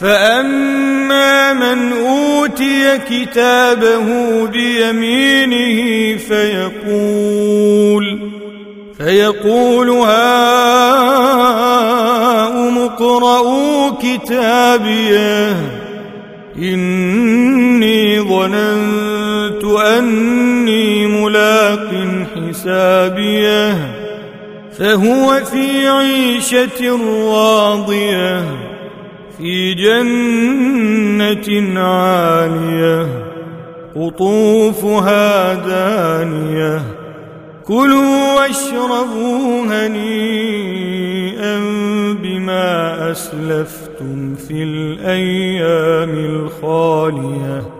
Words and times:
فاما 0.00 1.52
من 1.52 1.92
اوتي 1.92 2.98
كتابه 2.98 4.06
بيمينه 4.46 6.16
فيقول 6.18 8.30
فيقول 8.98 9.90
هاؤم 9.90 10.10
اقرءوا 12.78 13.90
كتابيه 14.02 15.56
اني 16.58 18.20
ظننت 18.20 19.64
اني 19.64 21.06
ملاق 21.06 21.90
حسابيه 22.36 23.78
فهو 24.78 25.40
في 25.44 25.88
عيشه 25.88 26.98
راضيه 27.32 28.44
في 29.40 29.74
جنة 29.74 31.48
عالية 31.80 33.06
قطوفها 33.96 35.54
دانية. 35.54 36.82
كلوا 37.64 38.34
واشربوا 38.36 39.64
هنيئا 39.66 41.58
بما 42.22 43.10
أسلفتم 43.10 44.34
في 44.34 44.62
الأيام 44.62 46.10
الخالية. 46.10 47.79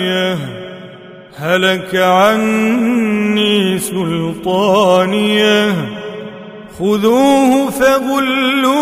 هلك 1.41 1.95
عني 1.95 3.79
سلطانية 3.79 5.75
خذوه 6.79 7.69
فغلوه 7.69 8.81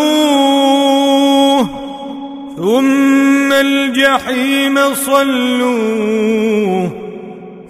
ثم 2.56 3.52
الجحيم 3.52 4.94
صلوه 4.94 6.90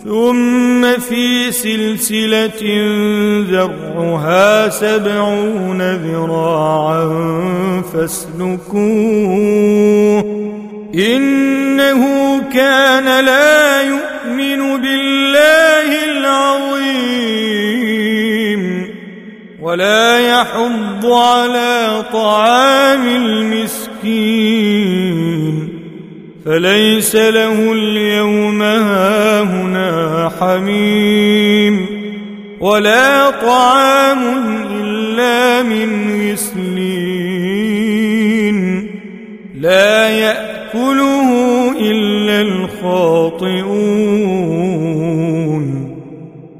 ثم 0.04 0.98
في 0.98 1.52
سلسلة 1.52 2.62
ذرعها 3.50 4.68
سبعون 4.68 5.82
ذراعا 5.94 7.10
فاسلكوه 7.92 8.80
إنه 10.94 12.02
كان 12.52 13.24
لا 13.24 13.82
يؤمن 13.82 13.99
ولا 19.80 20.40
يحض 20.40 21.06
على 21.06 22.04
طعام 22.12 23.08
المسكين. 23.08 24.08
فليس 26.44 27.16
له 27.16 27.72
اليوم 27.72 28.62
هاهنا 28.62 30.30
حميم. 30.40 31.86
ولا 32.60 33.30
طعام 33.30 34.18
إلا 34.70 35.62
من 35.62 35.90
غسلين. 36.32 37.70
لا 39.60 40.10
يأتي 40.10 40.50
يأكله 40.74 41.30
إلا 41.80 42.40